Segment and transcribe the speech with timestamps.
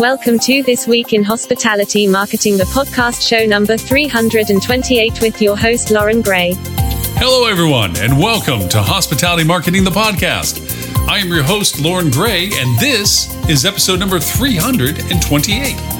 [0.00, 5.90] Welcome to This Week in Hospitality Marketing, the podcast show number 328 with your host,
[5.90, 6.54] Loren Gray.
[7.18, 10.66] Hello, everyone, and welcome to Hospitality Marketing, the podcast.
[11.06, 15.99] I am your host, Loren Gray, and this is episode number 328.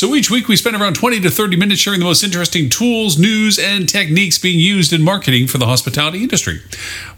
[0.00, 3.18] So each week we spend around 20 to 30 minutes sharing the most interesting tools,
[3.18, 6.62] news, and techniques being used in marketing for the hospitality industry.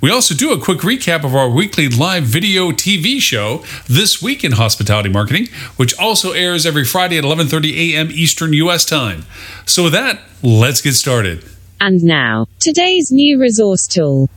[0.01, 4.43] We also do a quick recap of our weekly live video TV show, This Week
[4.43, 8.09] in Hospitality Marketing, which also airs every Friday at 11:30 a.m.
[8.11, 9.27] Eastern US time.
[9.65, 11.45] So with that, let's get started.
[11.81, 14.29] And now, today's new resource tool.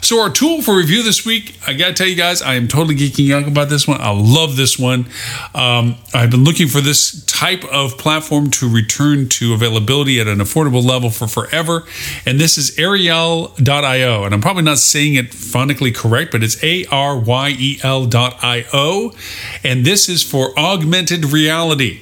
[0.00, 2.94] So our tool for review this week, I gotta tell you guys, I am totally
[2.94, 4.00] geeking out about this one.
[4.00, 5.06] I love this one.
[5.54, 10.38] Um, I've been looking for this type of platform to return to availability at an
[10.38, 11.84] affordable level for forever,
[12.26, 14.24] and this is Aryel.io.
[14.24, 19.12] and I'm probably not saying it phonetically correct, but it's A R Y E L.io,
[19.62, 22.00] and this is for augmented reality.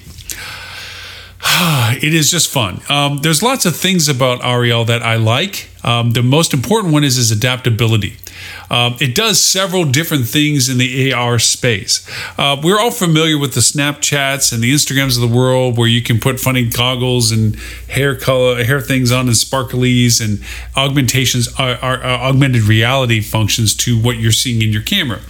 [2.02, 2.80] it is just fun.
[2.88, 5.68] Um, there's lots of things about Ariel that I like.
[5.84, 8.16] Um, the most important one is its adaptability.
[8.70, 12.06] Um, it does several different things in the AR space.
[12.38, 16.02] Uh, we're all familiar with the Snapchats and the Instagrams of the world, where you
[16.02, 17.56] can put funny goggles and
[17.88, 20.42] hair color, hair things on, and sparklies and
[20.76, 25.20] augmentations, are, are, are augmented reality functions to what you're seeing in your camera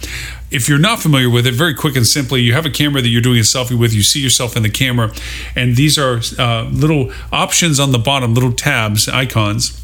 [0.51, 3.07] if you're not familiar with it, very quick and simply, you have a camera that
[3.07, 3.91] you're doing a selfie with.
[3.91, 5.11] You see yourself in the camera,
[5.55, 9.82] and these are uh, little options on the bottom, little tabs, icons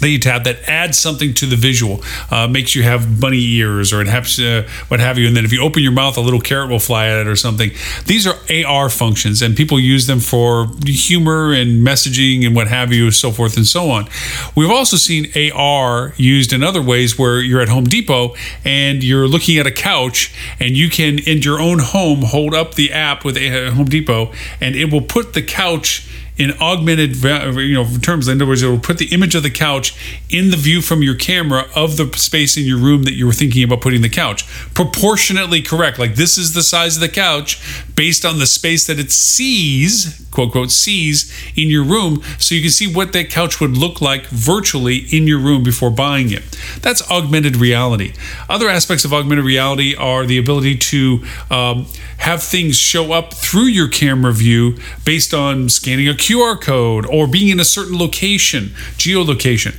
[0.00, 3.92] that you tap that adds something to the visual, uh, makes you have bunny ears
[3.92, 5.26] or it has uh, what have you.
[5.26, 7.36] And then if you open your mouth, a little carrot will fly at it or
[7.36, 7.70] something.
[8.06, 12.92] These are AR functions, and people use them for humor and messaging and what have
[12.92, 14.08] you, so forth and so on.
[14.54, 18.34] We've also seen AR used in other ways where you're at Home Depot
[18.64, 22.74] and you're looking at a couch, and you can, in your own home, hold up
[22.74, 26.06] the app with Home Depot, and it will put the couch
[26.40, 28.26] in augmented you know terms.
[28.26, 29.94] In other words it will put the image of the couch
[30.30, 33.32] in the view from your camera of the space in your room that you were
[33.34, 34.46] thinking about putting the couch.
[34.72, 35.98] Proportionately correct.
[35.98, 37.60] Like this is the size of the couch
[37.94, 42.62] based on the space that it sees quote quote sees in your room so you
[42.62, 46.42] can see what that couch would look like virtually in your room before buying it.
[46.80, 48.14] That's augmented reality.
[48.48, 51.86] Other aspects of augmented reality are the ability to um,
[52.18, 57.26] have things show up through your camera view based on scanning a QR code or
[57.26, 59.74] being in a certain location, geolocation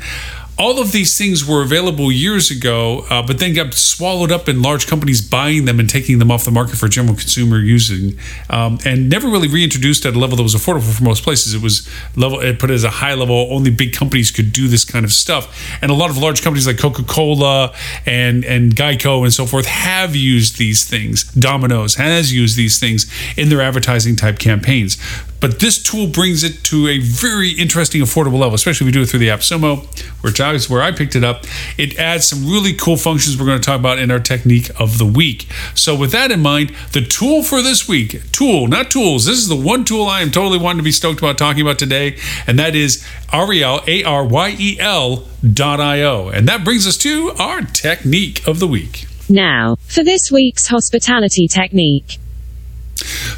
[0.57, 4.61] all of these things were available years ago, uh, but then got swallowed up in
[4.61, 8.17] large companies buying them and taking them off the market for general consumer using,
[8.49, 11.53] um, and never really reintroduced at a level that was affordable for most places.
[11.53, 13.47] It was level it put it as a high level.
[13.51, 16.67] Only big companies could do this kind of stuff, and a lot of large companies
[16.67, 17.73] like Coca Cola
[18.05, 21.23] and and Geico and so forth have used these things.
[21.33, 24.97] Domino's has used these things in their advertising type campaigns.
[25.39, 29.01] But this tool brings it to a very interesting, affordable level, especially if we do
[29.01, 29.83] it through the AppSumo,
[30.21, 31.45] which is where I picked it up.
[31.77, 34.97] It adds some really cool functions we're going to talk about in our technique of
[34.97, 35.47] the week.
[35.75, 39.47] So, with that in mind, the tool for this week, tool, not tools, this is
[39.47, 42.57] the one tool I am totally wanting to be stoked about talking about today, and
[42.59, 46.29] that is Aryel, A R Y E L dot I O.
[46.29, 49.07] And that brings us to our technique of the week.
[49.29, 52.17] Now, for this week's hospitality technique.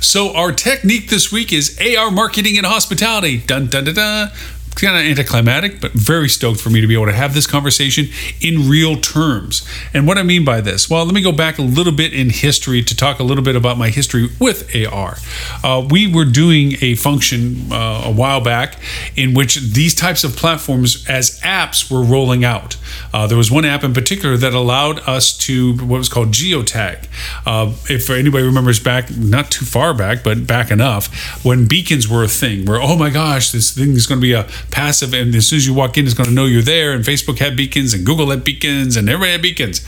[0.01, 3.37] So our technique this week is AR marketing and hospitality.
[3.37, 4.31] Dun dun dun dun
[4.73, 8.07] kind of anticlimactic, but very stoked for me to be able to have this conversation
[8.41, 9.67] in real terms.
[9.93, 12.29] And what I mean by this, well, let me go back a little bit in
[12.29, 15.17] history to talk a little bit about my history with AR.
[15.63, 18.75] Uh, we were doing a function uh, a while back
[19.15, 22.77] in which these types of platforms as apps were rolling out.
[23.13, 27.07] Uh, there was one app in particular that allowed us to what was called geotag.
[27.45, 32.23] Uh, if anybody remembers back, not too far back, but back enough, when beacons were
[32.23, 35.33] a thing, where, oh my gosh, this thing is going to be a passive, and
[35.35, 36.93] as soon as you walk in, it's going to know you're there.
[36.93, 39.85] And Facebook had beacons, and Google had beacons, and everybody had beacons.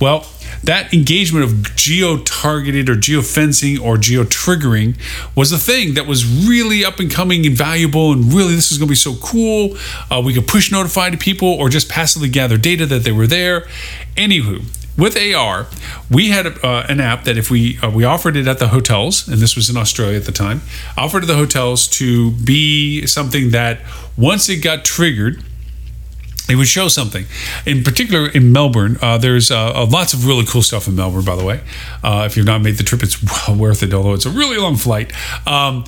[0.00, 0.26] Well,
[0.64, 4.96] that engagement of geo targeted or geo fencing or geo triggering
[5.34, 8.78] was a thing that was really up and coming and valuable and really this is
[8.78, 9.76] going to be so cool
[10.10, 13.26] uh, we could push notify to people or just passively gather data that they were
[13.26, 13.62] there
[14.16, 14.64] anywho
[14.96, 15.66] with AR,
[16.10, 19.28] we had uh, an app that if we uh, we offered it at the hotels,
[19.28, 20.62] and this was in Australia at the time,
[20.96, 23.80] offered to the hotels to be something that
[24.16, 25.42] once it got triggered,
[26.48, 27.26] it would show something.
[27.66, 31.24] In particular, in Melbourne, uh, there's uh, lots of really cool stuff in Melbourne.
[31.24, 31.60] By the way,
[32.02, 33.92] uh, if you've not made the trip, it's well worth it.
[33.92, 35.12] Although it's a really long flight.
[35.46, 35.84] Um,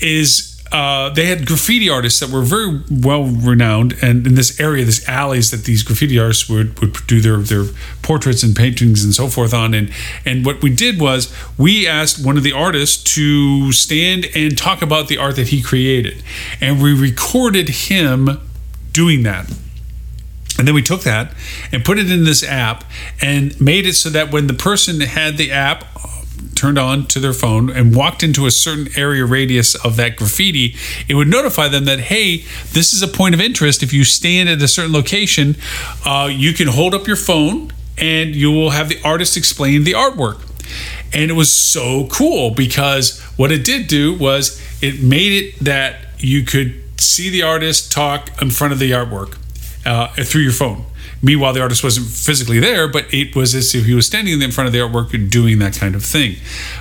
[0.00, 4.84] is uh, they had graffiti artists that were very well renowned, and in this area,
[4.84, 7.64] this alleys that these graffiti artists would, would do their, their
[8.02, 9.74] portraits and paintings and so forth on.
[9.74, 9.90] And
[10.24, 14.80] and what we did was we asked one of the artists to stand and talk
[14.80, 16.22] about the art that he created,
[16.60, 18.40] and we recorded him
[18.92, 19.52] doing that.
[20.58, 21.32] And then we took that
[21.72, 22.84] and put it in this app
[23.22, 25.84] and made it so that when the person had the app
[26.60, 30.76] turned on to their phone and walked into a certain area radius of that graffiti,
[31.08, 33.82] it would notify them that, hey, this is a point of interest.
[33.82, 35.56] If you stand at a certain location,
[36.04, 39.92] uh, you can hold up your phone and you will have the artist explain the
[39.92, 40.46] artwork.
[41.14, 45.96] And it was so cool because what it did do was it made it that
[46.18, 49.38] you could see the artist talk in front of the artwork
[49.86, 50.84] uh, through your phone.
[51.22, 54.50] Meanwhile, the artist wasn't physically there, but it was as if he was standing in
[54.50, 56.36] front of the artwork doing that kind of thing,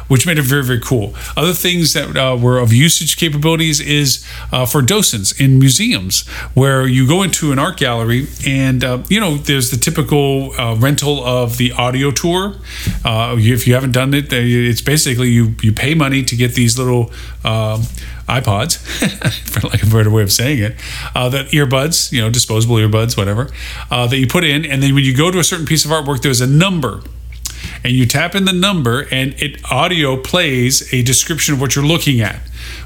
[0.08, 1.14] which made it very, very cool.
[1.36, 6.88] Other things that uh, were of usage capabilities is uh, for docents in museums, where
[6.88, 11.24] you go into an art gallery and, uh, you know, there's the typical uh, rental
[11.26, 12.56] of the audio tour.
[13.04, 16.78] Uh, if you haven't done it, it's basically you, you pay money to get these
[16.78, 17.12] little
[17.44, 17.84] um,
[18.30, 18.78] iPods,
[19.50, 20.76] for like a better way of saying it,
[21.16, 23.50] uh, that earbuds, you know, disposable earbuds, whatever,
[23.92, 25.92] uh, that you put in, and then when you go to a certain piece of
[25.92, 27.02] artwork, there's a number,
[27.84, 31.86] and you tap in the number, and it audio plays a description of what you're
[31.86, 32.38] looking at,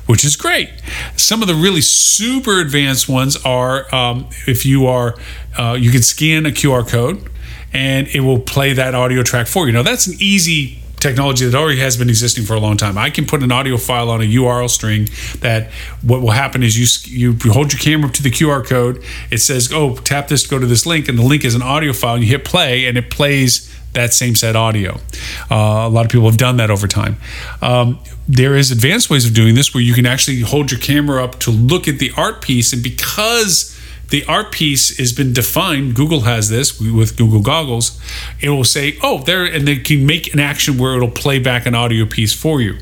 [0.05, 0.69] which is great.
[1.15, 5.15] Some of the really super advanced ones are um, if you are,
[5.57, 7.29] uh, you can scan a QR code,
[7.73, 9.73] and it will play that audio track for you.
[9.73, 12.97] Now that's an easy technology that already has been existing for a long time.
[12.97, 15.09] I can put an audio file on a URL string
[15.41, 15.69] that
[16.01, 19.03] what will happen is you you hold your camera up to the QR code.
[19.29, 21.61] It says, "Oh, tap this to go to this link," and the link is an
[21.61, 22.17] audio file.
[22.17, 24.99] You hit play, and it plays that same set audio.
[25.51, 27.17] Uh, a lot of people have done that over time.
[27.61, 31.23] Um, there is advanced ways of doing this where you can actually hold your camera
[31.23, 33.72] up to look at the art piece, and because
[34.13, 35.95] the art piece has been defined.
[35.95, 37.99] Google has this with Google Goggles.
[38.39, 41.65] It will say, oh, there, and they can make an action where it'll play back
[41.65, 42.77] an audio piece for you.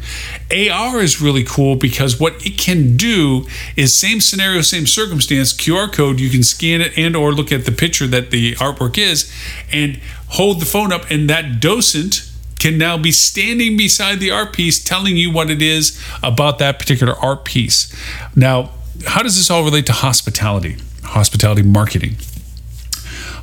[0.52, 3.48] AR is really cool because what it can do
[3.78, 7.64] is same scenario, same circumstance, QR code, you can scan it and or look at
[7.64, 9.34] the picture that the artwork is
[9.72, 10.02] and
[10.32, 12.30] hold the phone up and that docent
[12.60, 16.78] can now be standing beside the art piece telling you what it is about that
[16.78, 17.90] particular art piece.
[18.36, 18.72] Now,
[19.08, 20.76] how does this all relate to hospitality?
[21.12, 22.16] Hospitality marketing.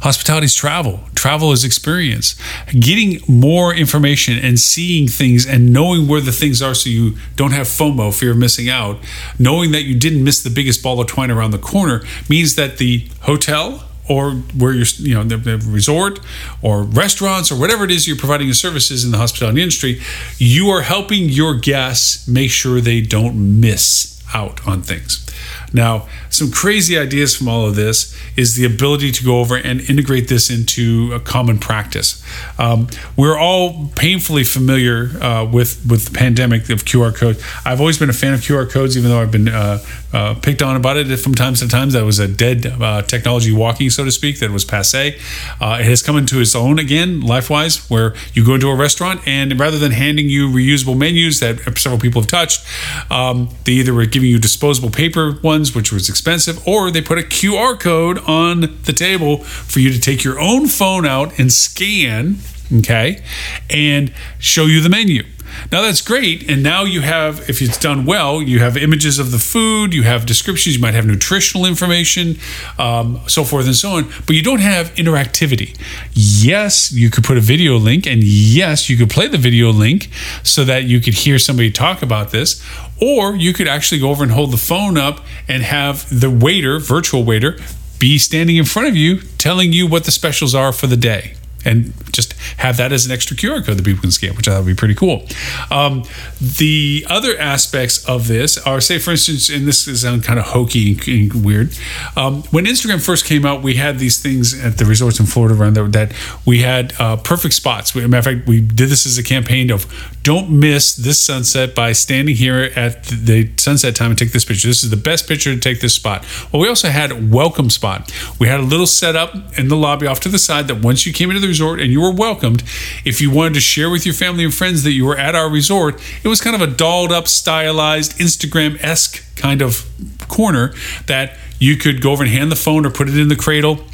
[0.00, 1.00] Hospitality is travel.
[1.14, 2.36] Travel is experience.
[2.68, 7.50] Getting more information and seeing things and knowing where the things are so you don't
[7.50, 8.98] have FOMO, fear of missing out,
[9.38, 12.78] knowing that you didn't miss the biggest ball of twine around the corner means that
[12.78, 16.20] the hotel or where you're, you know, the, the resort
[16.62, 20.00] or restaurants or whatever it is you're providing your services in the hospitality industry,
[20.38, 25.26] you are helping your guests make sure they don't miss out on things.
[25.72, 29.80] Now, some crazy ideas from all of this is the ability to go over and
[29.80, 32.22] integrate this into a common practice.
[32.58, 37.42] Um, we're all painfully familiar uh, with with the pandemic of QR code.
[37.64, 39.78] I've always been a fan of QR codes, even though I've been uh,
[40.12, 41.90] uh, picked on about it from time to time.
[41.90, 44.38] That was a dead uh, technology walking, so to speak.
[44.38, 45.18] That was passe.
[45.60, 49.20] Uh, it has come into its own again, life-wise, where you go into a restaurant
[49.26, 52.64] and rather than handing you reusable menus that several people have touched,
[53.10, 57.18] um, they either were giving you disposable paper ones, which was expensive, or they put
[57.18, 61.52] a QR code on the table for you to take your own phone out and
[61.52, 62.36] scan,
[62.78, 63.22] okay,
[63.68, 65.24] and show you the menu.
[65.70, 66.48] Now that's great.
[66.50, 70.02] And now you have, if it's done well, you have images of the food, you
[70.02, 72.38] have descriptions, you might have nutritional information,
[72.78, 75.76] um, so forth and so on, but you don't have interactivity.
[76.12, 80.10] Yes, you could put a video link, and yes, you could play the video link
[80.42, 82.64] so that you could hear somebody talk about this,
[83.00, 86.78] or you could actually go over and hold the phone up and have the waiter,
[86.78, 87.58] virtual waiter,
[87.98, 91.34] be standing in front of you telling you what the specials are for the day
[91.64, 94.52] and just have that as an extra QR code that people can scan, which I
[94.52, 95.26] thought would be pretty cool.
[95.70, 96.04] Um,
[96.40, 100.98] the other aspects of this are, say, for instance, and this is kind of hokey
[101.06, 101.76] and weird.
[102.16, 105.60] Um, when Instagram first came out, we had these things at the resorts in Florida
[105.60, 106.12] around there that
[106.44, 107.94] we had uh, perfect spots.
[107.94, 109.86] A matter of fact, we did this as a campaign of
[110.22, 114.68] don't miss this sunset by standing here at the sunset time and take this picture.
[114.68, 116.24] This is the best picture to take this spot.
[116.52, 118.12] Well, we also had welcome spot.
[118.38, 121.12] We had a little setup in the lobby off to the side that once you
[121.12, 122.62] came into the resort and you were welcomed,
[123.04, 125.50] if you wanted to share with your family and friends that you were at our
[125.50, 129.88] resort, it was kind of a dolled up, stylized, Instagram esque kind of
[130.28, 130.72] corner
[131.06, 133.84] that you could go over and hand the phone or put it in the cradle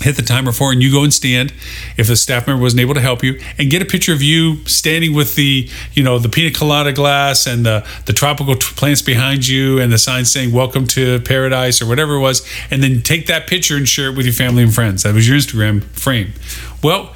[0.00, 1.52] hit the timer for and you go and stand
[1.96, 4.64] if the staff member wasn't able to help you and get a picture of you
[4.64, 9.02] standing with the you know the pina colada glass and the the tropical t- plants
[9.02, 13.02] behind you and the sign saying welcome to paradise or whatever it was and then
[13.02, 15.02] take that picture and share it with your family and friends.
[15.02, 16.32] That was your instagram frame.
[16.80, 17.12] Well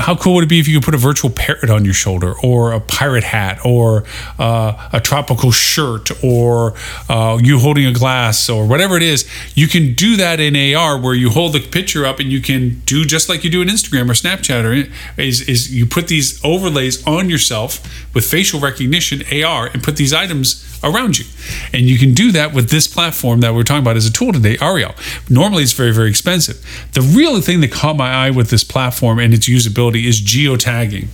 [0.00, 2.34] how cool would it be if you could put a virtual parrot on your shoulder
[2.42, 4.04] or a pirate hat or
[4.38, 6.74] uh, a tropical shirt or
[7.08, 10.98] uh, you holding a glass or whatever it is you can do that in ar
[10.98, 13.68] where you hold the picture up and you can do just like you do in
[13.68, 17.80] instagram or snapchat or is, is you put these overlays on yourself
[18.14, 21.24] with facial recognition ar and put these items around you.
[21.72, 24.32] And you can do that with this platform that we're talking about as a tool
[24.32, 24.94] today, Aryel.
[25.30, 26.64] Normally, it's very, very expensive.
[26.92, 31.08] The real thing that caught my eye with this platform and its usability is geotagging.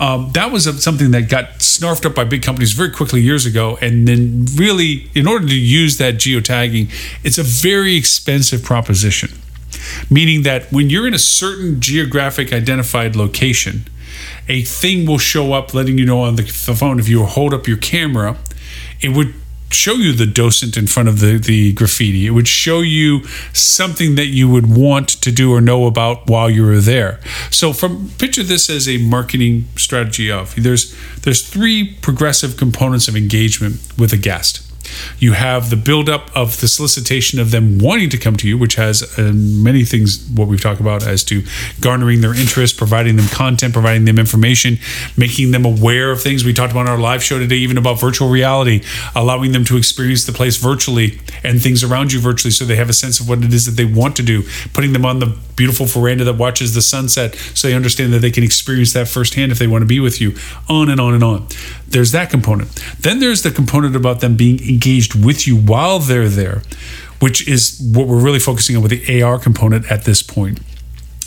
[0.00, 3.78] Um, that was something that got snarfed up by big companies very quickly years ago.
[3.80, 6.90] And then, really, in order to use that geotagging,
[7.24, 9.30] it's a very expensive proposition.
[10.08, 13.88] Meaning that when you're in a certain geographic identified location,
[14.48, 17.66] a thing will show up letting you know on the phone if you hold up
[17.66, 18.36] your camera
[19.00, 19.34] it would
[19.70, 22.26] show you the docent in front of the, the graffiti.
[22.26, 26.50] It would show you something that you would want to do or know about while
[26.50, 27.20] you were there.
[27.50, 33.16] So from picture this as a marketing strategy of there's there's three progressive components of
[33.16, 34.67] engagement with a guest.
[35.18, 38.76] You have the buildup of the solicitation of them wanting to come to you, which
[38.76, 41.42] has uh, many things, what we've talked about, as to
[41.80, 44.78] garnering their interest, providing them content, providing them information,
[45.16, 46.44] making them aware of things.
[46.44, 48.82] We talked about our live show today, even about virtual reality,
[49.14, 52.88] allowing them to experience the place virtually and things around you virtually so they have
[52.88, 55.36] a sense of what it is that they want to do, putting them on the
[55.58, 59.50] beautiful veranda that watches the sunset so they understand that they can experience that firsthand
[59.52, 60.34] if they want to be with you,
[60.68, 61.46] on and on and on.
[61.88, 62.74] There's that component.
[63.00, 66.62] Then there's the component about them being engaged with you while they're there,
[67.20, 70.60] which is what we're really focusing on with the AR component at this point.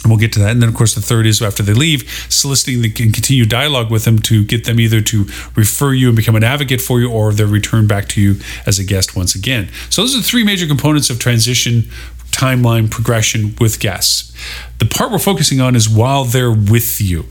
[0.03, 0.49] And we'll get to that.
[0.49, 4.05] And then, of course, the third is after they leave, soliciting the continued dialogue with
[4.05, 7.33] them to get them either to refer you and become an advocate for you or
[7.33, 9.69] they'll return back to you as a guest once again.
[9.91, 11.83] So, those are the three major components of transition
[12.31, 14.33] timeline progression with guests.
[14.79, 17.25] The part we're focusing on is while they're with you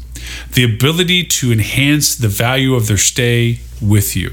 [0.53, 4.31] the ability to enhance the value of their stay with you.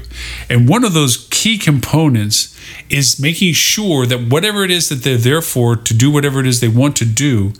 [0.48, 2.56] And one of those key components
[2.90, 6.46] is making sure that whatever it is that they're there for to do whatever it
[6.46, 7.52] is they want to do,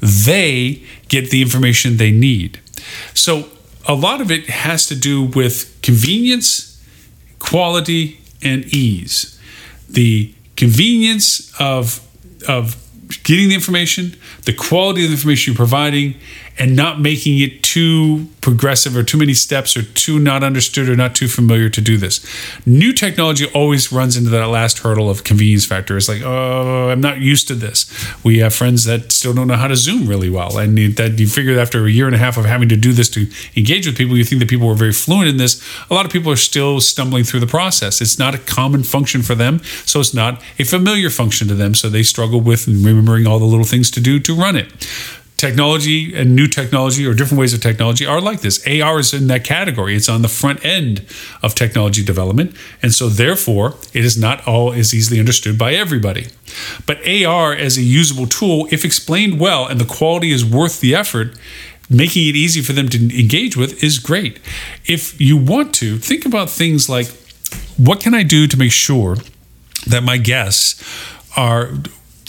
[0.00, 2.60] they get the information they need.
[3.14, 3.48] So
[3.86, 6.82] a lot of it has to do with convenience,
[7.38, 9.40] quality, and ease.
[9.88, 12.00] The convenience of
[12.48, 12.76] of
[13.22, 16.14] getting the information, the quality of the information you're providing,
[16.58, 20.96] and not making it too progressive or too many steps or too not understood or
[20.96, 22.24] not too familiar to do this.
[22.64, 25.96] New technology always runs into that last hurdle of convenience factor.
[25.96, 27.92] It's like, oh, I'm not used to this.
[28.24, 30.58] We have friends that still don't know how to Zoom really well.
[30.58, 33.08] And that you figure after a year and a half of having to do this
[33.10, 35.62] to engage with people, you think that people were very fluent in this.
[35.90, 38.00] A lot of people are still stumbling through the process.
[38.00, 41.74] It's not a common function for them, so it's not a familiar function to them.
[41.74, 44.72] So they struggle with remembering all the little things to do to run it
[45.36, 48.66] technology and new technology or different ways of technology are like this.
[48.66, 49.94] AR is in that category.
[49.94, 51.04] It's on the front end
[51.42, 52.56] of technology development.
[52.82, 56.28] And so therefore, it is not all as easily understood by everybody.
[56.86, 60.94] But AR as a usable tool, if explained well and the quality is worth the
[60.94, 61.36] effort,
[61.90, 64.40] making it easy for them to engage with is great.
[64.86, 67.08] If you want to, think about things like
[67.76, 69.16] what can I do to make sure
[69.86, 70.82] that my guests
[71.36, 71.74] are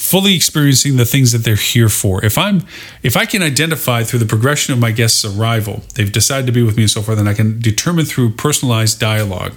[0.08, 2.24] fully experiencing the things that they're here for.
[2.24, 2.66] If I'm
[3.04, 6.64] if I can identify through the progression of my guest's arrival, they've decided to be
[6.64, 9.54] with me and so forth, then I can determine through personalized dialogue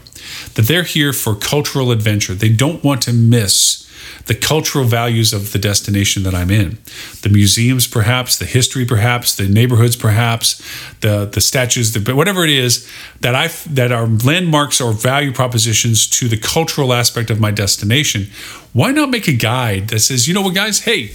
[0.55, 2.35] that they're here for cultural adventure.
[2.35, 3.87] They don't want to miss
[4.27, 6.79] the cultural values of the destination that I'm in.
[7.23, 10.63] The museums, perhaps, the history, perhaps, the neighborhoods, perhaps,
[11.01, 12.89] the the statues, the, whatever it is
[13.21, 18.29] that I that are landmarks or value propositions to the cultural aspect of my destination.
[18.73, 21.11] Why not make a guide that says, you know what, guys, hey.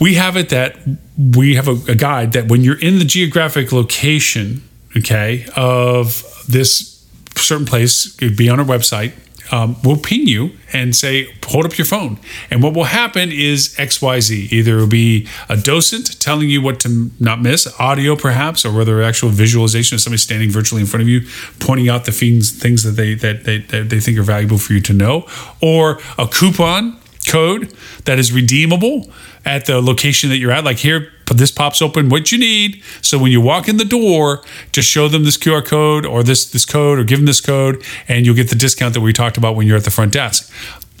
[0.00, 0.76] We have it that
[1.16, 4.62] we have a, a guide that when you're in the geographic location,
[4.96, 7.06] okay, of this
[7.36, 9.12] certain place, it'd be on our website,
[9.52, 12.18] um, will ping you and say, hold up your phone.
[12.50, 14.52] And what will happen is XYZ.
[14.52, 19.02] Either it'll be a docent telling you what to not miss, audio perhaps, or whether
[19.02, 21.22] actual visualization of somebody standing virtually in front of you,
[21.60, 24.72] pointing out the things, things that they that they, that they think are valuable for
[24.72, 25.26] you to know,
[25.60, 27.72] or a coupon code
[28.04, 29.10] that is redeemable
[29.44, 30.64] at the location that you're at.
[30.64, 32.82] Like here, this pops open what you need.
[33.02, 34.42] So when you walk in the door,
[34.72, 37.82] just show them this QR code or this this code or give them this code,
[38.08, 40.52] and you'll get the discount that we talked about when you're at the front desk.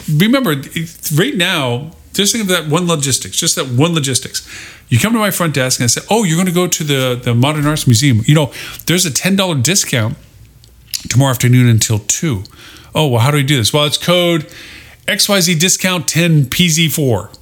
[0.08, 0.54] Remember,
[1.14, 4.48] right now, Just think of that one logistics, just that one logistics.
[4.88, 6.84] You come to my front desk and I say, "Oh, you're going to go to
[6.84, 8.22] the the Modern Arts Museum.
[8.24, 8.52] You know,
[8.86, 10.16] there's a ten dollar discount
[11.10, 12.44] tomorrow afternoon until two.
[12.94, 13.72] Oh, well, how do we do this?
[13.72, 14.50] Well, it's code
[15.06, 17.36] XYZ discount 10 PZ4.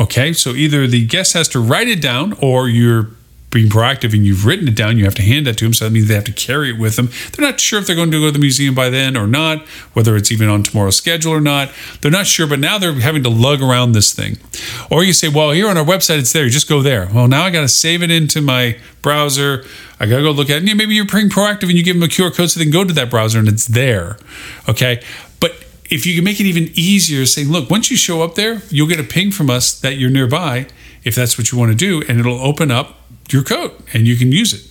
[0.00, 3.10] Okay, so either the guest has to write it down or you're
[3.52, 5.74] being proactive and you've written it down, you have to hand that to them.
[5.74, 7.10] So that means they have to carry it with them.
[7.32, 9.66] They're not sure if they're going to go to the museum by then or not,
[9.92, 11.70] whether it's even on tomorrow's schedule or not.
[12.00, 14.38] They're not sure, but now they're having to lug around this thing.
[14.90, 16.44] Or you say, well, here on our website, it's there.
[16.44, 17.08] You just go there.
[17.12, 19.64] Well, now I got to save it into my browser.
[20.00, 20.76] I got to go look at it.
[20.76, 22.84] maybe you're being proactive and you give them a QR code so they can go
[22.84, 24.16] to that browser and it's there.
[24.66, 25.02] Okay.
[25.92, 28.88] If you can make it even easier, saying, look, once you show up there, you'll
[28.88, 30.66] get a ping from us that you're nearby
[31.04, 34.16] if that's what you want to do, and it'll open up your code and you
[34.16, 34.66] can use it.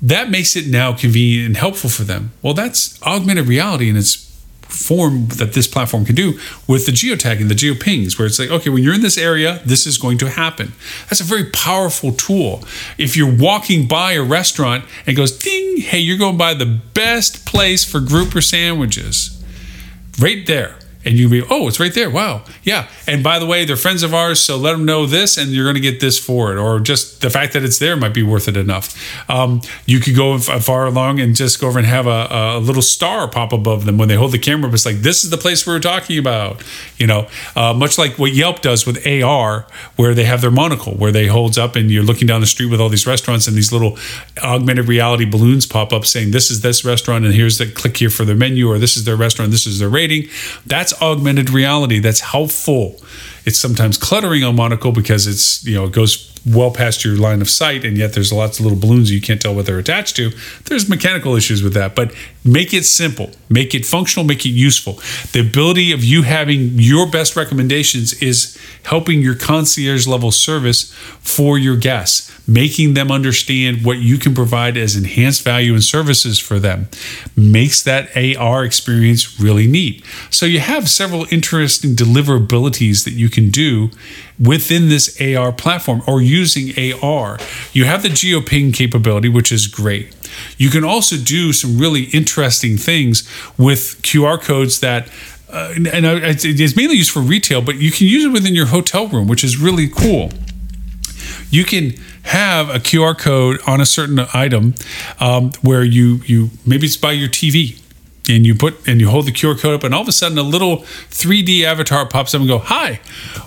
[0.00, 2.30] That makes it now convenient and helpful for them.
[2.42, 4.22] Well, that's augmented reality in its
[4.68, 6.38] form that this platform can do
[6.68, 9.84] with the geotagging, the geopings, where it's like, okay, when you're in this area, this
[9.84, 10.74] is going to happen.
[11.08, 12.62] That's a very powerful tool.
[12.98, 17.46] If you're walking by a restaurant and goes ding, hey, you're going by the best
[17.46, 19.35] place for grouper sandwiches,
[20.18, 20.74] right there
[21.06, 22.10] and you be, oh, it's right there.
[22.10, 22.42] Wow.
[22.64, 22.88] Yeah.
[23.06, 25.64] And by the way, they're friends of ours, so let them know this and you're
[25.64, 26.58] going to get this for it.
[26.58, 29.30] Or just the fact that it's there might be worth it enough.
[29.30, 32.82] Um, you could go far along and just go over and have a, a, little
[32.82, 34.70] star pop above them when they hold the camera.
[34.72, 36.64] It's like, this is the place we were talking about.
[36.98, 40.94] You know, uh, much like what Yelp does with AR, where they have their monocle,
[40.94, 43.56] where they holds up and you're looking down the street with all these restaurants and
[43.56, 43.96] these little
[44.42, 48.10] augmented reality balloons pop up saying, this is this restaurant and here's the click here
[48.10, 50.28] for their menu or this is their restaurant, this is their rating.
[50.66, 53.00] That's augmented reality that's helpful.
[53.46, 57.40] It's sometimes cluttering on Monocle because it's, you know, it goes well past your line
[57.40, 60.14] of sight and yet there's lots of little balloons you can't tell what they're attached
[60.16, 60.30] to.
[60.64, 63.30] There's mechanical issues with that but make it simple.
[63.48, 64.24] Make it functional.
[64.24, 64.94] Make it useful.
[65.32, 71.58] The ability of you having your best recommendations is helping your concierge level service for
[71.58, 76.58] your guests making them understand what you can provide as enhanced value and services for
[76.58, 76.88] them.
[77.34, 80.04] Makes that AR experience really neat.
[80.30, 83.90] So you have several interesting deliverabilities that you can do
[84.40, 87.38] within this AR platform or using AR.
[87.72, 90.14] You have the geoping capability, which is great.
[90.58, 95.08] You can also do some really interesting things with QR codes that
[95.48, 99.06] uh, and it's mainly used for retail, but you can use it within your hotel
[99.06, 100.30] room, which is really cool.
[101.50, 104.74] You can have a QR code on a certain item
[105.20, 107.80] um, where you you maybe it's by your TV
[108.28, 110.38] and you put and you hold the QR code up and all of a sudden
[110.38, 110.78] a little
[111.10, 113.00] 3D avatar pops up and go hi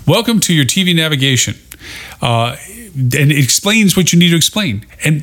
[0.06, 1.54] welcome to your TV navigation.
[2.20, 2.56] Uh,
[2.94, 4.84] and it explains what you need to explain.
[5.04, 5.22] And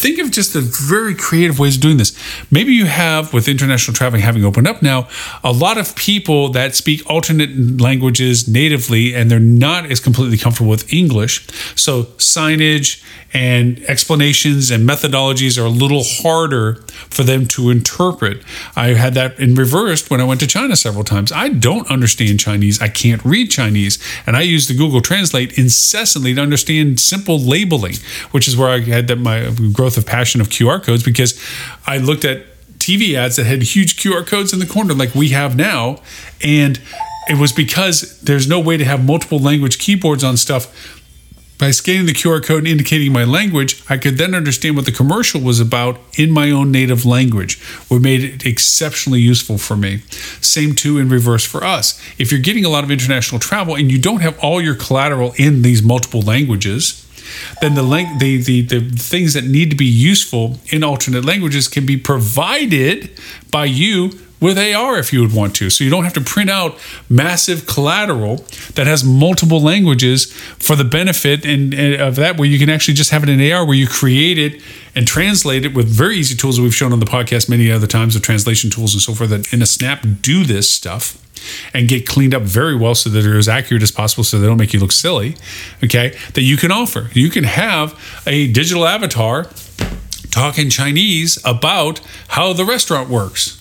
[0.00, 2.16] think of just the very creative ways of doing this.
[2.50, 5.08] Maybe you have, with international traveling having opened up now,
[5.44, 10.70] a lot of people that speak alternate languages natively and they're not as completely comfortable
[10.70, 11.46] with English.
[11.76, 18.42] So signage and explanations and methodologies are a little harder for them to interpret.
[18.74, 21.30] I had that in reversed when I went to China several times.
[21.30, 22.80] I don't understand Chinese.
[22.80, 24.02] I can't read Chinese.
[24.26, 27.94] And I use the Google Translate incessantly to understand simple labeling,
[28.32, 31.40] which is where I had that my growth of passion of QR codes because
[31.86, 32.44] I looked at
[32.78, 36.00] TV ads that had huge QR codes in the corner like we have now.
[36.42, 36.80] And
[37.28, 40.96] it was because there's no way to have multiple language keyboards on stuff
[41.60, 44.92] by scanning the QR code and indicating my language, I could then understand what the
[44.92, 49.98] commercial was about in my own native language, what made it exceptionally useful for me.
[50.40, 52.00] Same too in reverse for us.
[52.18, 55.34] If you're getting a lot of international travel and you don't have all your collateral
[55.36, 56.99] in these multiple languages,
[57.60, 57.82] then the,
[58.18, 63.10] the, the, the things that need to be useful in alternate languages can be provided
[63.50, 65.70] by you with AR if you would want to.
[65.70, 68.36] So you don't have to print out massive collateral
[68.74, 72.94] that has multiple languages for the benefit and, and, of that, where you can actually
[72.94, 74.62] just have it in AR where you create it
[74.94, 77.86] and translate it with very easy tools that we've shown on the podcast many other
[77.86, 81.18] times of translation tools and so forth that in a snap do this stuff
[81.74, 84.46] and get cleaned up very well so that they're as accurate as possible so they
[84.46, 85.36] don't make you look silly.
[85.82, 86.16] Okay.
[86.34, 87.10] That you can offer.
[87.12, 89.48] You can have a digital avatar
[90.30, 93.60] talking Chinese about how the restaurant works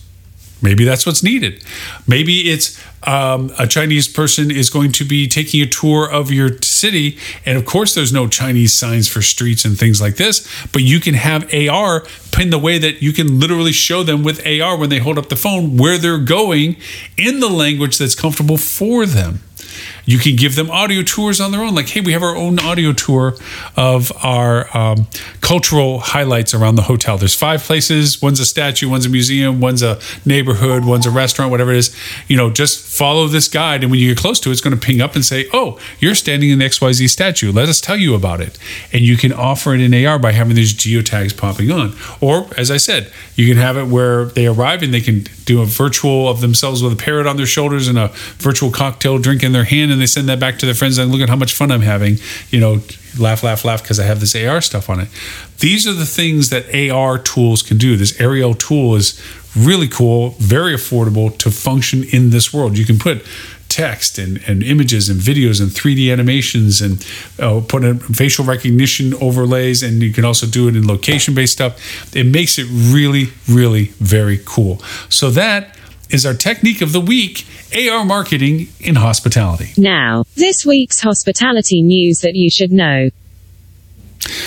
[0.62, 1.64] Maybe that's what's needed.
[2.08, 6.62] Maybe it's um, a Chinese person is going to be taking a tour of your
[6.62, 7.18] city.
[7.46, 11.00] And of course, there's no Chinese signs for streets and things like this, but you
[11.00, 14.90] can have AR pin the way that you can literally show them with AR when
[14.90, 16.76] they hold up the phone where they're going
[17.18, 19.42] in the language that's comfortable for them.
[20.10, 21.76] You can give them audio tours on their own.
[21.76, 23.36] Like, hey, we have our own audio tour
[23.78, 25.08] of our um,
[25.40, 27.20] cultural highlights around the hotel.
[27.20, 28.20] There's five places.
[28.20, 31.96] One's a statue, one's a museum, one's a neighborhood, one's a restaurant, whatever it is.
[32.28, 34.76] You know, just follow this guide, and when you get close to it, it's going
[34.76, 37.52] to ping up and say, "Oh, you're standing in the XYZ statue.
[37.52, 38.58] Let us tell you about it."
[38.92, 41.96] And you can offer it in AR by having these geotags popping on.
[42.20, 45.62] Or, as I said, you can have it where they arrive and they can do
[45.62, 49.44] a virtual of themselves with a parrot on their shoulders and a virtual cocktail drink
[49.44, 51.36] in their hand, and they send that back to their friends and look at how
[51.36, 52.18] much fun I'm having.
[52.50, 52.82] You know,
[53.18, 55.10] laugh, laugh, laugh because I have this AR stuff on it.
[55.60, 57.96] These are the things that AR tools can do.
[57.96, 59.22] This Aryel tool is
[59.56, 62.78] really cool, very affordable to function in this world.
[62.78, 63.26] You can put
[63.70, 67.06] text and, and images and videos and 3D animations and
[67.40, 71.54] uh, put in facial recognition overlays, and you can also do it in location based
[71.54, 72.16] stuff.
[72.16, 74.80] It makes it really, really very cool.
[75.10, 75.76] So that
[76.10, 77.46] is our technique of the week
[77.76, 79.72] AR marketing in hospitality.
[79.78, 83.10] Now, this week's hospitality news that you should know.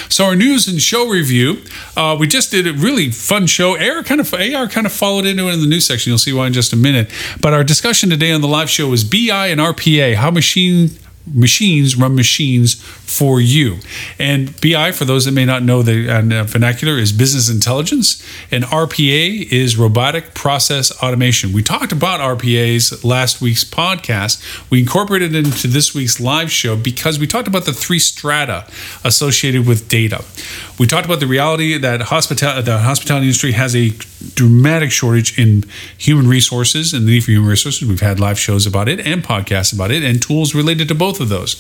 [0.09, 1.63] So our news and show review,
[1.97, 3.79] uh, we just did a really fun show.
[3.79, 6.11] AR kind of AR kind of followed into it in the news section.
[6.11, 7.11] You'll see why in just a minute.
[7.41, 10.91] But our discussion today on the live show is BI and RPA, how machine
[11.27, 13.79] machines run machines for you.
[14.19, 18.65] And BI, for those that may not know the uh, vernacular, is business intelligence, and
[18.65, 21.53] RPA is robotic process automation.
[21.53, 24.43] We talked about RPAs last week's podcast.
[24.71, 28.67] We incorporated it into this week's live show because we talked about the three strata
[29.05, 30.25] associated with data.
[30.79, 33.91] We talked about the reality that hospital- the hospitality industry has a
[34.35, 35.65] dramatic shortage in
[35.99, 37.87] human resources and the need for human resources.
[37.87, 41.21] We've had live shows about it and podcasts about it and tools related to both
[41.21, 41.57] of those.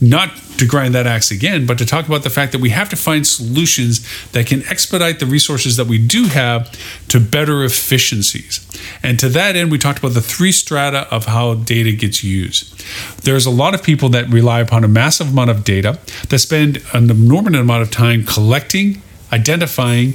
[0.00, 2.88] Not to grind that axe again, but to talk about the fact that we have
[2.88, 6.70] to find solutions that can expedite the resources that we do have
[7.08, 8.66] to better efficiencies.
[9.02, 12.82] And to that end, we talked about the three strata of how data gets used.
[13.24, 16.82] There's a lot of people that rely upon a massive amount of data that spend
[16.94, 20.14] an enormous amount of time collecting, identifying,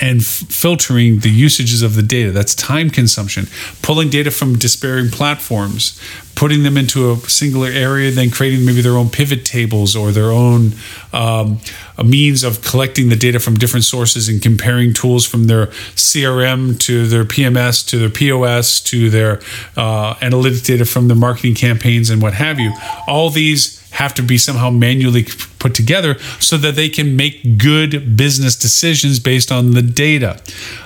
[0.00, 2.30] and f- filtering the usages of the data.
[2.30, 3.46] That's time consumption.
[3.82, 6.00] Pulling data from disparate platforms,
[6.34, 10.30] putting them into a singular area, then creating maybe their own pivot tables or their
[10.30, 10.72] own
[11.12, 11.58] um,
[12.02, 17.06] means of collecting the data from different sources and comparing tools from their CRM to
[17.06, 19.40] their PMS to their POS to their
[19.76, 22.72] uh, analytic data from the marketing campaigns and what have you.
[23.06, 25.24] All these have to be somehow manually
[25.58, 30.40] put together so that they can make good business decisions based on the data.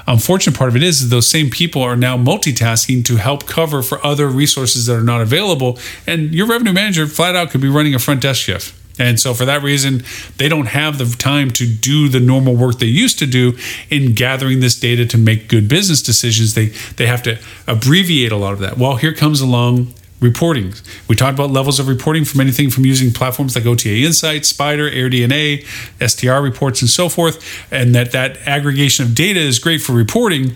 [0.07, 4.05] Unfortunate part of it is those same people are now multitasking to help cover for
[4.05, 5.79] other resources that are not available.
[6.07, 8.75] And your revenue manager flat out could be running a front desk shift.
[8.99, 10.05] And so, for that reason,
[10.39, 13.59] they don't have the time to do the normal work they used to do
[13.91, 16.55] in gathering this data to make good business decisions.
[16.55, 18.79] They they have to abbreviate a lot of that.
[18.79, 20.75] Well, here comes along reporting.
[21.09, 24.91] We talked about levels of reporting from anything from using platforms like OTA Insights, Spider,
[24.91, 25.65] AirDNA,
[26.07, 30.55] STR reports, and so forth, and that that aggregation of data is great for reporting.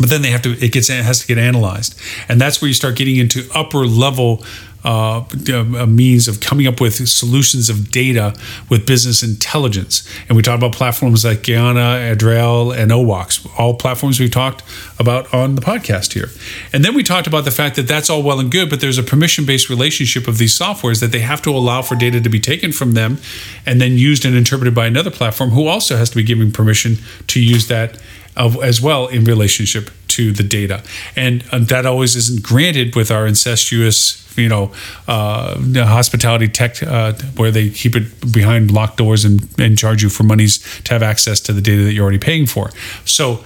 [0.00, 2.68] But then they have to it gets it has to get analyzed, and that's where
[2.68, 4.44] you start getting into upper level
[4.88, 5.22] uh,
[5.52, 8.34] a means of coming up with solutions of data
[8.70, 10.08] with business intelligence.
[10.28, 14.62] And we talked about platforms like Guyana, Adrail, and OWOX, all platforms we've talked
[14.98, 16.30] about on the podcast here.
[16.72, 18.96] And then we talked about the fact that that's all well and good, but there's
[18.96, 22.30] a permission based relationship of these softwares that they have to allow for data to
[22.30, 23.18] be taken from them
[23.66, 26.96] and then used and interpreted by another platform who also has to be giving permission
[27.26, 28.00] to use that
[28.38, 30.82] as well in relationship to the data.
[31.14, 34.72] And uh, that always isn't granted with our incestuous you know,
[35.06, 40.08] uh, hospitality tech uh, where they keep it behind locked doors and, and charge you
[40.08, 42.70] for monies to have access to the data that you're already paying for.
[43.04, 43.44] So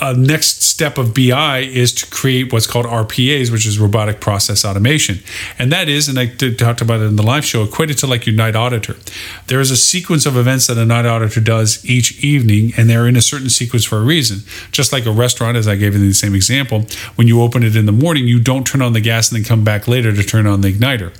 [0.00, 4.64] a next step of BI is to create what's called RPAs, which is robotic process
[4.64, 5.18] automation.
[5.58, 8.26] And that is, and I talked about it in the live show, equated to like
[8.26, 8.96] your night auditor.
[9.48, 13.08] There is a sequence of events that a night auditor does each evening, and they're
[13.08, 14.42] in a certain sequence for a reason.
[14.70, 17.74] Just like a restaurant, as I gave you the same example, when you open it
[17.74, 20.22] in the morning, you don't turn on the gas and then come back later to
[20.22, 21.12] turn on the igniter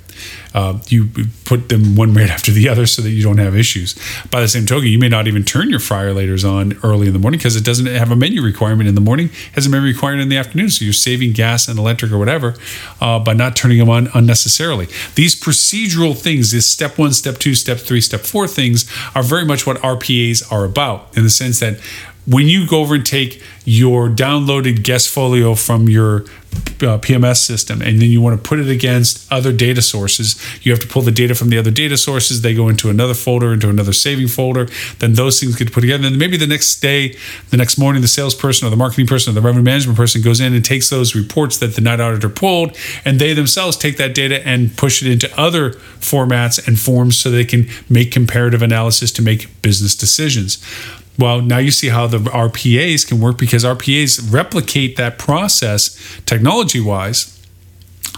[0.53, 1.09] uh, you
[1.45, 3.95] put them one right after the other so that you don't have issues.
[4.31, 7.13] By the same token, you may not even turn your fryer laters on early in
[7.13, 9.87] the morning because it doesn't have a menu requirement in the morning, has a menu
[9.87, 10.69] requirement in the afternoon.
[10.69, 12.55] So you're saving gas and electric or whatever
[13.01, 14.87] uh, by not turning them on unnecessarily.
[15.15, 19.45] These procedural things, this step one, step two, step three, step four things, are very
[19.45, 21.79] much what RPAs are about in the sense that
[22.29, 26.25] when you go over and take your downloaded guest folio from your
[26.81, 30.39] uh, PMS system, and then you want to put it against other data sources.
[30.63, 32.41] You have to pull the data from the other data sources.
[32.41, 34.67] They go into another folder, into another saving folder.
[34.99, 36.07] Then those things get put together.
[36.07, 37.15] And maybe the next day,
[37.49, 40.39] the next morning, the salesperson or the marketing person or the revenue management person goes
[40.39, 44.13] in and takes those reports that the night auditor pulled, and they themselves take that
[44.13, 49.11] data and push it into other formats and forms so they can make comparative analysis
[49.11, 50.63] to make business decisions.
[51.19, 56.79] Well, now you see how the RPAs can work because RPAs replicate that process technology
[56.79, 57.38] wise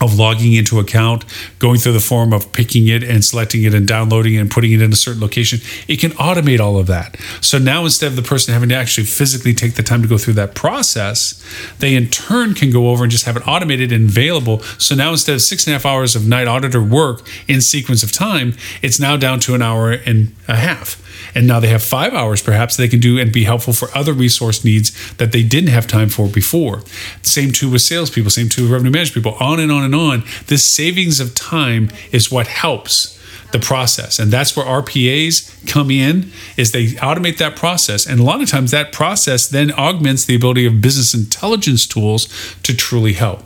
[0.01, 1.25] of logging into account,
[1.59, 4.71] going through the form of picking it and selecting it and downloading it and putting
[4.71, 5.59] it in a certain location.
[5.87, 7.17] It can automate all of that.
[7.41, 10.17] So now instead of the person having to actually physically take the time to go
[10.17, 11.43] through that process,
[11.79, 14.59] they in turn can go over and just have it automated and available.
[14.77, 18.03] So now instead of six and a half hours of night auditor work in sequence
[18.03, 21.01] of time, it's now down to an hour and a half
[21.35, 24.13] and now they have five hours perhaps they can do and be helpful for other
[24.13, 26.81] resource needs that they didn't have time for before.
[27.21, 30.23] Same too with salespeople, same too with revenue management people, on and on and on.
[30.47, 33.19] This savings of time is what helps
[33.51, 38.23] the process and that's where rpas come in is they automate that process and a
[38.23, 42.27] lot of times that process then augments the ability of business intelligence tools
[42.63, 43.43] to truly help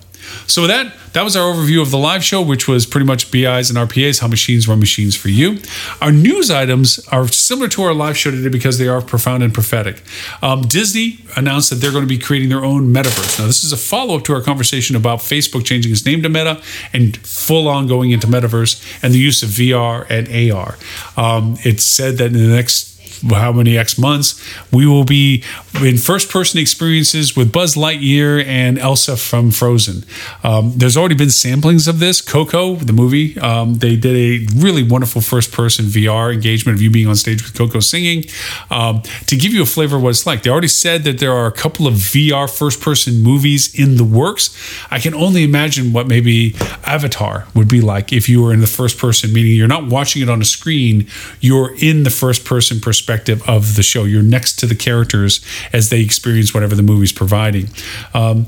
[0.47, 3.69] so that, that was our overview of the live show, which was pretty much BIs
[3.69, 5.59] and RPAs, how machines run machines for you.
[6.01, 9.53] Our news items are similar to our live show today because they are profound and
[9.53, 10.01] prophetic.
[10.41, 13.39] Um, Disney announced that they're going to be creating their own metaverse.
[13.39, 16.29] Now, this is a follow up to our conversation about Facebook changing its name to
[16.29, 16.61] Meta
[16.93, 20.77] and full on going into metaverse and the use of VR and AR.
[21.17, 25.43] Um, it's said that in the next how many X months, we will be
[25.81, 30.03] in first person experiences with Buzz Lightyear and Elsa from Frozen.
[30.43, 32.21] Um, there's already been samplings of this.
[32.21, 36.89] Coco, the movie, um, they did a really wonderful first person VR engagement of you
[36.89, 38.25] being on stage with Coco singing.
[38.69, 41.33] Um, to give you a flavor of what it's like, they already said that there
[41.33, 44.55] are a couple of VR first person movies in the works.
[44.91, 48.67] I can only imagine what maybe Avatar would be like if you were in the
[48.67, 51.07] first person, meaning you're not watching it on a screen,
[51.39, 54.03] you're in the first person perspective perspective of the show.
[54.03, 57.69] You're next to the characters as they experience whatever the movie's providing.
[58.15, 58.47] Um,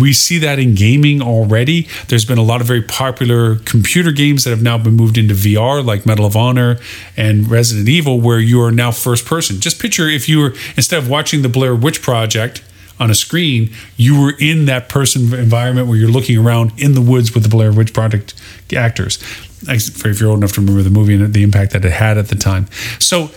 [0.00, 1.88] we see that in gaming already.
[2.08, 5.34] There's been a lot of very popular computer games that have now been moved into
[5.34, 6.78] VR, like Medal of Honor
[7.18, 9.60] and Resident Evil, where you are now first person.
[9.60, 12.62] Just picture if you were, instead of watching the Blair Witch Project,
[13.00, 17.00] on a screen, you were in that person environment where you're looking around in the
[17.00, 18.34] woods with the Blair Witch Project
[18.74, 19.22] actors.
[19.68, 22.26] If you're old enough to remember the movie and the impact that it had at
[22.28, 22.66] the time.
[22.98, 23.30] So,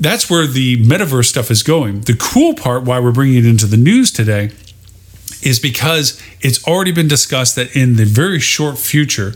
[0.00, 2.02] that's where the metaverse stuff is going.
[2.02, 4.50] The cool part, why we're bringing it into the news today,
[5.42, 9.34] is because it's already been discussed that in the very short future,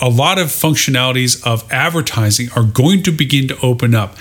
[0.00, 4.16] a lot of functionalities of advertising are going to begin to open up.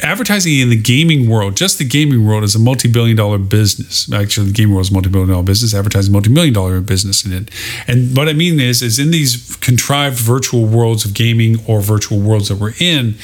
[0.00, 4.12] Advertising in the gaming world, just the gaming world, is a multi-billion dollar business.
[4.12, 5.74] Actually, the gaming world is a multi-billion dollar business.
[5.74, 7.50] Advertising, multi-million dollar business in it.
[7.88, 12.20] And what I mean is, is in these contrived virtual worlds of gaming or virtual
[12.20, 13.14] worlds that we're in,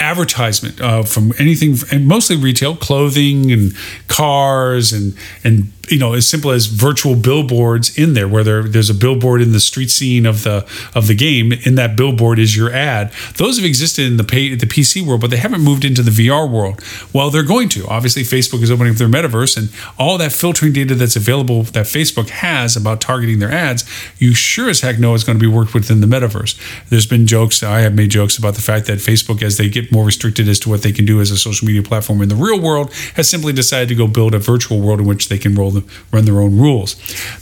[0.00, 3.74] advertisement uh, from anything, and mostly retail, clothing and
[4.06, 8.90] cars and and you know as simple as virtual billboards in there where there, there's
[8.90, 12.56] a billboard in the street scene of the of the game in that billboard is
[12.56, 13.12] your ad.
[13.36, 16.10] Those have existed in the pay, the PC world but they haven't moved into the
[16.10, 16.82] VR world.
[17.12, 17.86] Well they're going to.
[17.86, 21.86] Obviously Facebook is opening up their metaverse and all that filtering data that's available that
[21.86, 23.84] Facebook has about targeting their ads
[24.18, 26.58] you sure as heck know it's going to be worked within the metaverse.
[26.88, 29.92] There's been jokes I have made jokes about the fact that Facebook as they get
[29.92, 32.36] more restricted as to what they can do as a social media platform in the
[32.36, 35.54] real world has simply decided to go build a virtual world in which they can
[35.54, 35.70] roll
[36.12, 36.96] run their own rules.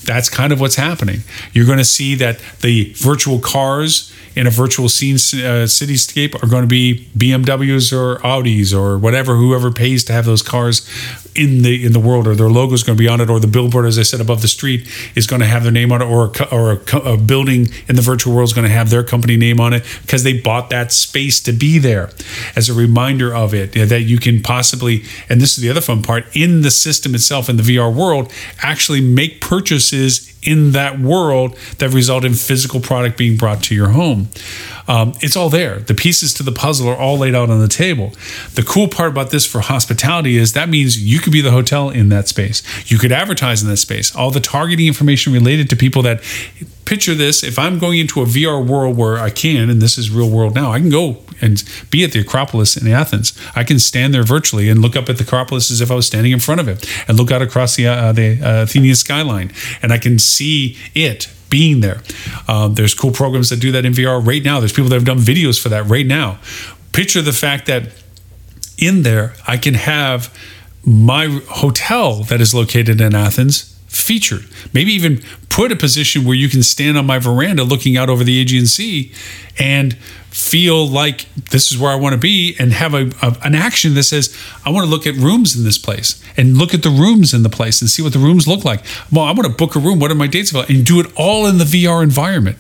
[0.04, 1.20] That's kind of what's happening.
[1.52, 6.46] You're going to see that the virtual cars in a virtual scene uh, cityscape are
[6.46, 10.86] going to be BMWs or Audis or whatever whoever pays to have those cars
[11.34, 13.40] in the in the world or their logo is going to be on it or
[13.40, 16.02] the billboard as I said above the street is going to have their name on
[16.02, 18.90] it or a, or a, a building in the virtual world is going to have
[18.90, 22.10] their company name on it because they bought that space to be there
[22.54, 26.02] as a reminder of it that you can possibly and this is the other fun
[26.02, 28.25] part in the system itself in the VR world
[28.62, 33.88] actually make purchases in that world that result in physical product being brought to your
[33.88, 34.28] home.
[34.88, 35.80] Um, it's all there.
[35.80, 38.12] The pieces to the puzzle are all laid out on the table.
[38.54, 41.90] The cool part about this for hospitality is that means you could be the hotel
[41.90, 42.62] in that space.
[42.90, 44.14] You could advertise in that space.
[44.14, 46.22] All the targeting information related to people that
[46.84, 50.10] picture this if I'm going into a VR world where I can, and this is
[50.10, 53.38] real world now, I can go and be at the Acropolis in Athens.
[53.54, 56.06] I can stand there virtually and look up at the Acropolis as if I was
[56.06, 59.52] standing in front of it and look out across the, uh, the uh, Athenian skyline.
[59.82, 62.02] And I can see it being there.
[62.48, 64.60] Um, there's cool programs that do that in VR right now.
[64.60, 66.38] There's people that have done videos for that right now.
[66.92, 67.90] Picture the fact that
[68.78, 70.36] in there, I can have
[70.84, 74.46] my hotel that is located in Athens featured.
[74.72, 78.22] Maybe even put a position where you can stand on my veranda looking out over
[78.22, 79.12] the Aegean Sea
[79.58, 79.96] and
[80.36, 83.94] feel like this is where I want to be and have a, a, an action
[83.94, 86.90] that says, I want to look at rooms in this place and look at the
[86.90, 88.84] rooms in the place and see what the rooms look like.
[89.10, 89.98] Well, I want to book a room.
[89.98, 90.68] What are my dates about?
[90.68, 92.58] And do it all in the VR environment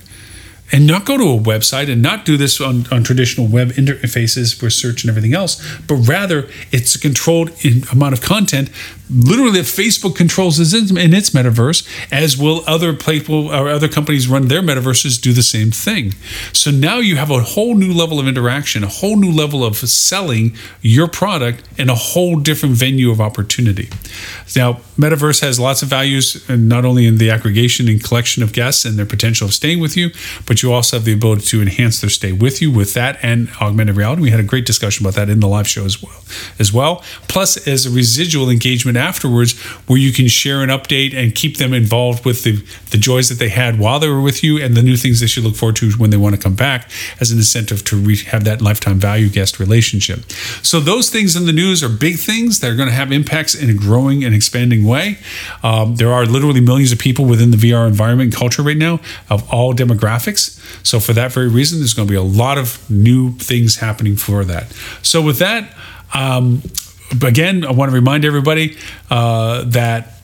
[0.72, 4.58] and not go to a website and not do this on, on traditional web interfaces
[4.58, 7.50] for search and everything else, but rather it's a controlled
[7.92, 8.70] amount of content.
[9.08, 14.26] Literally, if Facebook controls this in its metaverse, as will other people or other companies
[14.26, 16.12] run their metaverses do the same thing.
[16.52, 19.76] So now you have a whole new level of interaction, a whole new level of
[19.76, 23.88] selling your product in a whole different venue of opportunity.
[24.56, 28.52] Now, metaverse has lots of values, and not only in the aggregation and collection of
[28.52, 30.10] guests and their potential of staying with you,
[30.46, 33.50] but you also have the ability to enhance their stay with you with that and
[33.60, 34.22] augmented reality.
[34.22, 36.24] We had a great discussion about that in the live show as well.
[36.58, 41.34] As well, plus as a residual engagement afterwards, where you can share an update and
[41.34, 44.58] keep them involved with the the joys that they had while they were with you
[44.62, 46.90] and the new things they should look forward to when they want to come back
[47.20, 50.20] as an incentive to re- have that lifetime value guest relationship.
[50.62, 53.54] So those things in the news are big things that are going to have impacts
[53.54, 55.18] in a growing and expanding way.
[55.62, 59.00] Um, there are literally millions of people within the VR environment and culture right now
[59.28, 60.60] of all demographics.
[60.86, 64.16] So, for that very reason, there's going to be a lot of new things happening
[64.16, 64.72] for that.
[65.02, 65.74] So, with that,
[66.14, 66.62] um,
[67.22, 68.76] again, I want to remind everybody
[69.10, 70.14] uh, that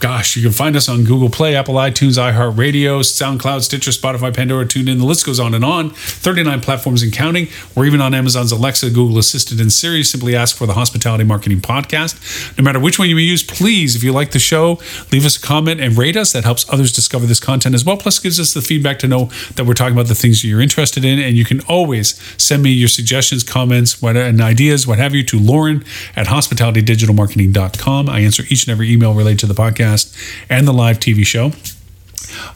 [0.00, 4.64] Gosh, you can find us on Google Play, Apple iTunes, iHeartRadio, SoundCloud, Stitcher, Spotify, Pandora,
[4.64, 4.96] TuneIn.
[4.96, 5.90] The list goes on and on.
[5.90, 7.48] 39 platforms and counting.
[7.76, 10.02] We're even on Amazon's Alexa, Google Assistant, and Siri.
[10.02, 12.56] Simply ask for the Hospitality Marketing Podcast.
[12.56, 14.80] No matter which one you use, please, if you like the show,
[15.12, 16.32] leave us a comment and rate us.
[16.32, 17.98] That helps others discover this content as well.
[17.98, 21.04] Plus, gives us the feedback to know that we're talking about the things you're interested
[21.04, 21.18] in.
[21.18, 25.22] And you can always send me your suggestions, comments, what, and ideas, what have you,
[25.24, 25.84] to Loren
[26.16, 28.08] at hospitalitydigitalmarketing.com.
[28.08, 30.16] I answer each and every email related to the podcast podcast
[30.48, 31.52] and the live TV show.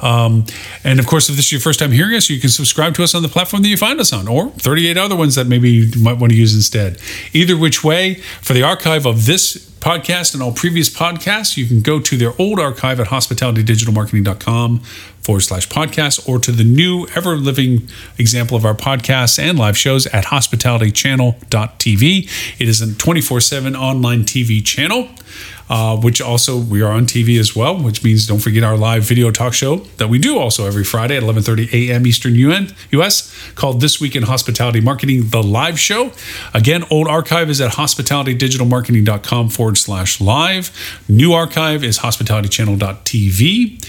[0.00, 0.46] Um,
[0.84, 3.02] and of course, if this is your first time hearing us, you can subscribe to
[3.02, 5.70] us on the platform that you find us on, or 38 other ones that maybe
[5.70, 7.00] you might want to use instead.
[7.32, 11.82] Either which way, for the archive of this podcast and all previous podcasts, you can
[11.82, 17.36] go to their old archive at hospitalitydigitalmarketing.com forward slash podcast or to the new ever
[17.36, 22.60] living example of our podcasts and live shows at hospitalitychannel.tv.
[22.60, 25.08] It is a 24 7 online TV channel
[25.68, 29.02] uh, which also we are on TV as well, which means don't forget our live
[29.04, 32.06] video talk show that we do also every Friday at 11:30 a.m.
[32.06, 36.12] Eastern UN, US called This Week in Hospitality Marketing, the live show.
[36.52, 40.70] Again, old archive is at hospitalitydigitalmarketing.com forward slash live.
[41.08, 43.80] New archive is hospitalitychannel.tv.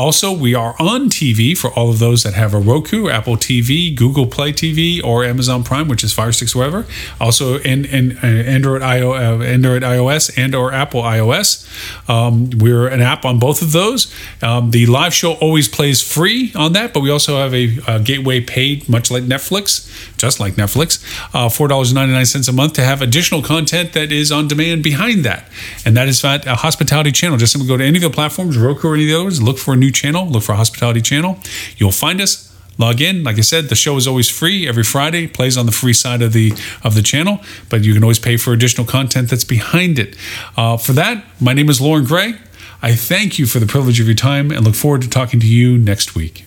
[0.00, 3.94] Also, we are on TV for all of those that have a Roku, Apple TV,
[3.94, 6.86] Google Play TV, or Amazon Prime, which is Fire Sticks, whatever.
[7.20, 11.68] Also, in, in uh, Android, IO, uh, Android iOS and or Apple iOS.
[12.08, 14.10] Um, we're an app on both of those.
[14.42, 18.00] Um, the live show always plays free on that, but we also have a, a
[18.00, 23.42] gateway paid, much like Netflix, just like Netflix, uh, $4.99 a month to have additional
[23.42, 25.46] content that is on demand behind that.
[25.84, 27.36] And that is that a hospitality channel.
[27.36, 29.74] Just simply go to any of the platforms, Roku or any of the look for
[29.74, 31.38] a new channel, look for Hospitality Channel.
[31.76, 32.48] You'll find us.
[32.78, 33.24] Log in.
[33.24, 35.26] Like I said, the show is always free every Friday.
[35.26, 38.38] Plays on the free side of the of the channel, but you can always pay
[38.38, 40.16] for additional content that's behind it.
[40.56, 42.34] Uh, for that, my name is Loren Gray.
[42.80, 45.46] I thank you for the privilege of your time and look forward to talking to
[45.46, 46.46] you next week.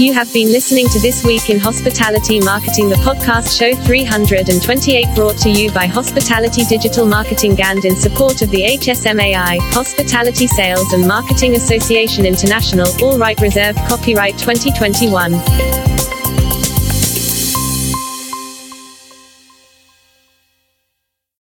[0.00, 5.36] You have been listening to This Week in Hospitality Marketing, the podcast show 328, brought
[5.36, 11.06] to you by Hospitality Digital Marketing and in support of the HSMAI, Hospitality Sales and
[11.06, 15.89] Marketing Association International, all right reserved copyright 2021.